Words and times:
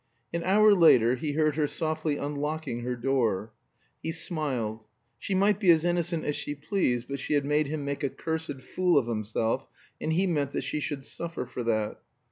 An 0.33 0.41
hour 0.43 0.73
later 0.73 1.13
he 1.13 1.33
heard 1.33 1.55
her 1.57 1.67
softly 1.67 2.17
unlocking 2.17 2.79
her 2.81 2.95
door. 2.95 3.53
He 4.01 4.11
smiled. 4.11 4.79
She 5.19 5.35
might 5.35 5.59
be 5.59 5.69
as 5.69 5.85
innocent 5.85 6.25
as 6.25 6.35
she 6.35 6.55
pleased, 6.55 7.07
but 7.07 7.19
she 7.19 7.35
had 7.35 7.45
made 7.45 7.67
him 7.67 7.85
make 7.85 8.03
a 8.03 8.09
cursed 8.09 8.61
fool 8.63 8.97
of 8.97 9.05
himself, 9.05 9.67
and 10.01 10.11
he 10.13 10.25
meant 10.25 10.53
that 10.53 10.63
she 10.63 10.79
should 10.79 11.05
suffer 11.05 11.45
for 11.45 11.61
that. 11.65 11.99